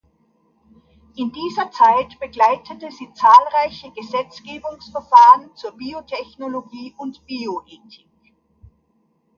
In 1.15 1.31
dieser 1.31 1.69
Zeit 1.69 2.19
begleitete 2.19 2.89
sie 2.91 3.13
zahlreiche 3.13 3.91
Gesetzgebungsverfahren 3.91 5.55
zur 5.55 5.73
Biotechnologie 5.77 6.95
und 6.97 7.23
Bioethik. 7.27 8.07